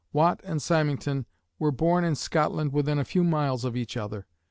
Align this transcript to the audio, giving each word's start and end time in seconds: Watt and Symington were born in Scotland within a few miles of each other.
Watt 0.11 0.41
and 0.43 0.59
Symington 0.59 1.27
were 1.59 1.69
born 1.69 2.03
in 2.03 2.15
Scotland 2.15 2.73
within 2.73 2.97
a 2.97 3.05
few 3.05 3.23
miles 3.23 3.63
of 3.63 3.77
each 3.77 3.95
other. 3.95 4.25